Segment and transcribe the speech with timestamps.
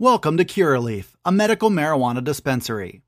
[0.00, 3.02] Welcome to Curaleaf, a medical marijuana dispensary.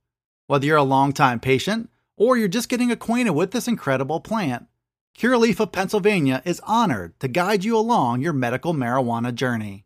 [0.46, 4.68] Whether you're a longtime patient or you're just getting acquainted with this incredible plant,
[5.18, 9.84] Curaleaf of Pennsylvania is honored to guide you along your medical marijuana journey.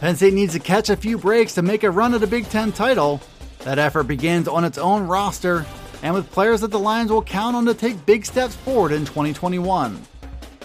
[0.00, 2.48] Penn State needs to catch a few breaks to make a run at a Big
[2.48, 3.20] Ten title.
[3.58, 5.66] That effort begins on its own roster
[6.02, 9.04] and with players that the Lions will count on to take big steps forward in
[9.04, 10.02] 2021.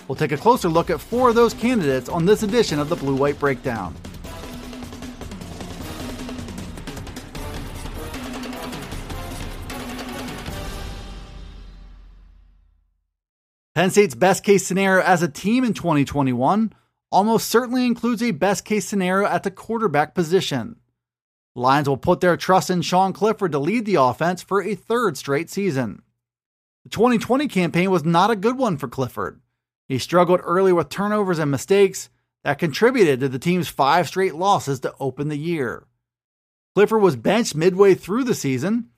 [0.07, 2.95] We'll take a closer look at four of those candidates on this edition of the
[2.95, 3.93] Blue White Breakdown.
[13.81, 16.71] Penn State's best case scenario as a team in 2021
[17.11, 20.75] almost certainly includes a best case scenario at the quarterback position.
[21.55, 25.17] Lions will put their trust in Sean Clifford to lead the offense for a third
[25.17, 26.03] straight season.
[26.83, 29.41] The 2020 campaign was not a good one for Clifford.
[29.87, 32.11] He struggled early with turnovers and mistakes
[32.43, 35.87] that contributed to the team's five straight losses to open the year.
[36.75, 38.89] Clifford was benched midway through the season,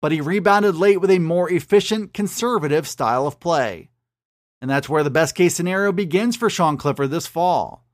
[0.00, 3.90] but he rebounded late with a more efficient, conservative style of play.
[4.62, 7.84] And that's where the best case scenario begins for Sean Clifford this fall.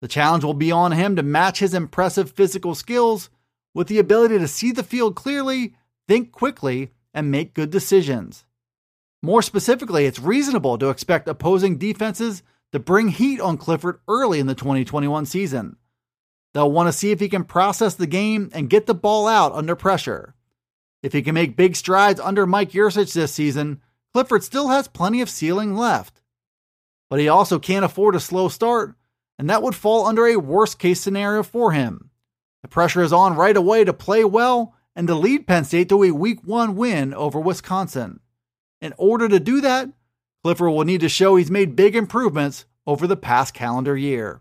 [0.00, 3.28] The challenge will be on him to match his impressive physical skills
[3.74, 5.74] with the ability to see the field clearly,
[6.06, 8.44] think quickly, and make good decisions.
[9.20, 14.46] More specifically, it's reasonable to expect opposing defenses to bring heat on Clifford early in
[14.46, 15.76] the 2021 season.
[16.54, 19.54] They'll want to see if he can process the game and get the ball out
[19.54, 20.36] under pressure.
[21.02, 23.80] If he can make big strides under Mike Yurcich this season,
[24.12, 26.20] Clifford still has plenty of ceiling left.
[27.08, 28.94] But he also can't afford a slow start,
[29.38, 32.10] and that would fall under a worst case scenario for him.
[32.62, 36.04] The pressure is on right away to play well and to lead Penn State to
[36.04, 38.20] a week one win over Wisconsin.
[38.80, 39.90] In order to do that,
[40.42, 44.40] Clifford will need to show he's made big improvements over the past calendar year.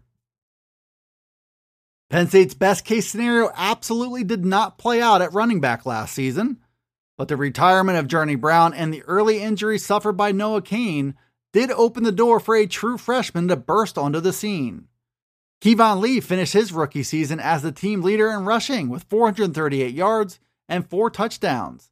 [2.09, 6.60] Penn State's best case scenario absolutely did not play out at running back last season.
[7.21, 11.13] But the retirement of Journey Brown and the early injury suffered by Noah Cain
[11.53, 14.87] did open the door for a true freshman to burst onto the scene.
[15.63, 20.39] Keyvone Lee finished his rookie season as the team leader in rushing with 438 yards
[20.67, 21.91] and four touchdowns.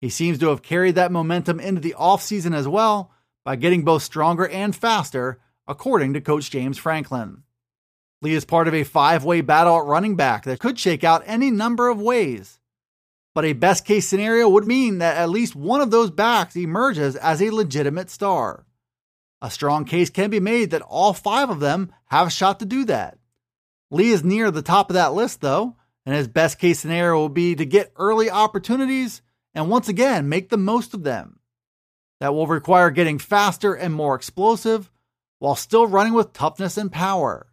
[0.00, 3.12] He seems to have carried that momentum into the offseason as well
[3.44, 7.42] by getting both stronger and faster, according to Coach James Franklin.
[8.22, 11.22] Lee is part of a five way battle at running back that could shake out
[11.26, 12.60] any number of ways
[13.34, 17.16] but a best case scenario would mean that at least one of those backs emerges
[17.16, 18.64] as a legitimate star.
[19.42, 22.64] A strong case can be made that all five of them have a shot to
[22.64, 23.18] do that.
[23.90, 27.28] Lee is near the top of that list, though, and his best case scenario will
[27.28, 29.20] be to get early opportunities
[29.54, 31.40] and once again make the most of them.
[32.20, 34.90] That will require getting faster and more explosive
[35.40, 37.48] while still running with toughness and power.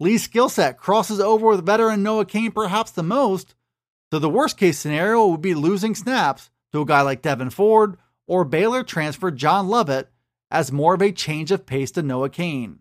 [0.00, 3.54] Lee's skill set crosses over with veteran Noah Cain perhaps the most,
[4.10, 7.96] so the worst case scenario would be losing snaps to a guy like Devyn Ford
[8.26, 10.10] or Baylor transfer John Lovett
[10.50, 12.80] as more of a change of pace to Noah Cain.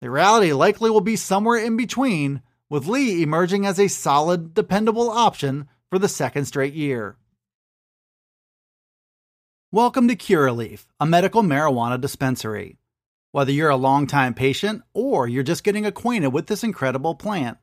[0.00, 5.08] The reality likely will be somewhere in between, with Lee emerging as a solid, dependable
[5.08, 7.16] option for the second straight year.
[9.72, 12.76] Welcome to Curaleaf, a medical marijuana dispensary.
[13.32, 17.58] Whether you're a longtime patient or you're just getting acquainted with this incredible plant,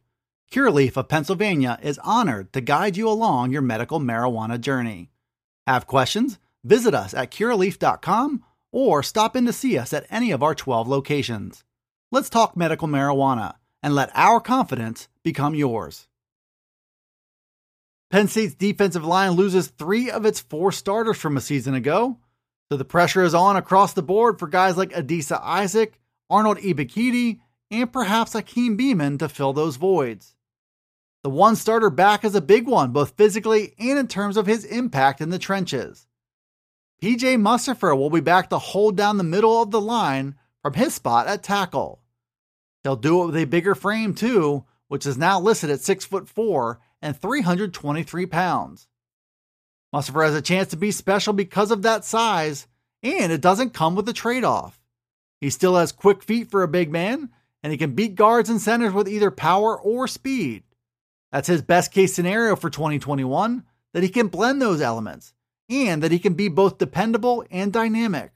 [0.52, 5.10] Curaleaf of Pennsylvania is honored to guide you along your medical marijuana journey.
[5.66, 6.40] Have questions?
[6.66, 10.90] Visit us at curaleaf.com or stop in to see us at any of our 12
[10.90, 11.64] locations.
[12.12, 16.10] Let's talk medical marijuana and let our confidence become yours.
[18.10, 22.18] Penn State's defensive line loses three of its four starters from a season ago,
[22.70, 25.98] so the pressure is on across the board for guys like Adisa Isaac,
[26.30, 27.40] Arnold Ebiketie,
[27.72, 30.36] and perhaps Akeem Beamon to fill those voids.
[31.24, 34.66] The one starter back is a big one, both physically and in terms of his
[34.66, 36.08] impact in the trenches.
[37.02, 40.96] PJ Mustipher will be back to hold down the middle of the line from his
[40.96, 42.02] spot at tackle.
[42.84, 46.28] He'll do it with a bigger frame too, which is now listed at 6 foot
[46.28, 48.88] 4 and 323 pounds.
[49.94, 52.68] Mustipher has a chance to be special because of that size,
[53.04, 54.80] and it doesn't come with a trade off.
[55.40, 57.30] He still has quick feet for a big man,
[57.62, 60.64] and he can beat guards and centers with either power or speed.
[61.32, 63.64] That's his best case scenario for 2021
[63.94, 65.34] that he can blend those elements
[65.70, 68.32] and that he can be both dependable and dynamic.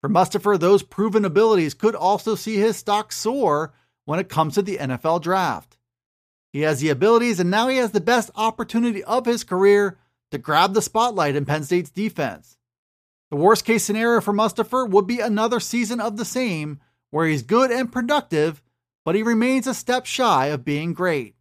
[0.00, 3.72] For Mustipher, those proven abilities could also see his stock soar
[4.04, 5.76] when it comes to the NFL draft.
[6.52, 9.98] He has the abilities, and now he has the best opportunity of his career
[10.30, 12.56] to grab the spotlight in Penn State's defense.
[13.30, 16.80] The worst case scenario for Mustipher would be another season of the same,
[17.10, 18.62] where he's good and productive,
[19.04, 21.36] but he remains a step shy of being great.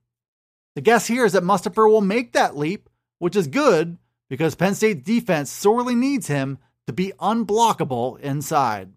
[0.80, 3.98] The guess here is that Mustipher will make that leap, which is good
[4.30, 8.94] because Penn State's defense sorely needs him to be unblockable inside.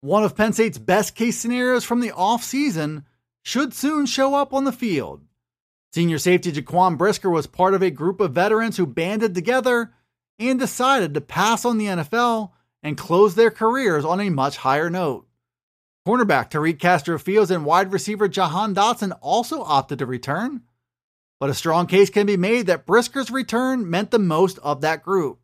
[0.00, 3.02] One of Penn State's best case scenarios from the offseason
[3.42, 5.22] should soon show up on the field.
[5.92, 9.92] Senior safety Jaquan Brisker was part of a group of veterans who banded together
[10.38, 14.88] and decided to pass on the NFL and close their careers on a much higher
[14.88, 15.27] note.
[16.08, 20.62] Cornerback Tariq Castro Fields and wide receiver Jahan Dotson also opted to return,
[21.38, 25.02] but a strong case can be made that Brisker's return meant the most of that
[25.02, 25.38] group.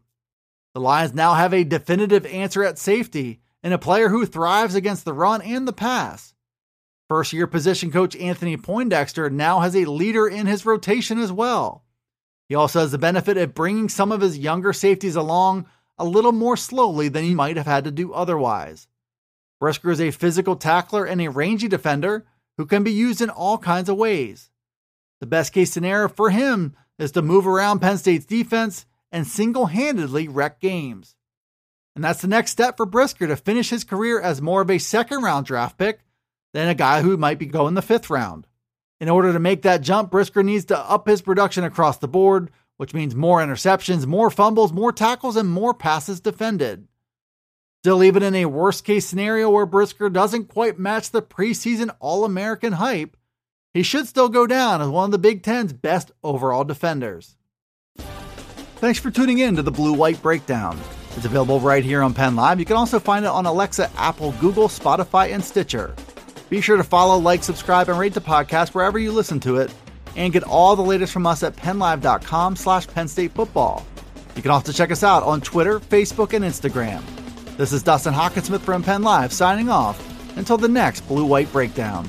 [0.73, 5.05] The Lions now have a definitive answer at safety and a player who thrives against
[5.05, 6.33] the run and the pass.
[7.11, 11.85] First year position coach Anthony Poindexter now has a leader in his rotation as well.
[12.49, 15.67] He also has the benefit of bringing some of his younger safeties along
[15.99, 18.89] a little more slowly than he might have had to do otherwise.
[19.65, 22.27] Brisker is a physical tackler and a rangy defender
[22.59, 24.51] who can be used in all kinds of ways.
[25.23, 29.65] The best case scenario for him is to move around Penn State's defense and single
[29.65, 31.17] handedly wreck games.
[31.95, 34.77] And that's the next step for Brisker to finish his career as more of a
[34.77, 36.01] second round draft pick
[36.53, 38.47] than a guy who might be going the fifth round.
[39.01, 42.51] In order to make that jump, Brisker needs to up his production across the board,
[42.77, 46.87] which means more interceptions, more fumbles, more tackles, and more passes defended.
[47.85, 52.25] Still, even in a worst case scenario where Brisker doesn't quite match the preseason All
[52.25, 53.15] American hype,
[53.75, 57.37] he should still go down as one of the Big Ten's best overall defenders.
[58.77, 60.81] Thanks for tuning in to the Blue White Breakdown.
[61.15, 62.59] It's available right here on Penn Live.
[62.59, 65.95] You can also find it on Alexa, Apple, Google, Spotify, and Stitcher.
[66.49, 69.71] Be sure to follow, like, subscribe, and rate the podcast wherever you listen to it,
[70.17, 73.85] and get all the latest from us at pennlive.com slash Penn State Football.
[74.37, 77.03] You can also check us out on Twitter, Facebook, and Instagram.
[77.57, 79.97] This is Dustin Hockensmith from Penn Live signing off
[80.37, 82.09] until the next Blue White Breakdown.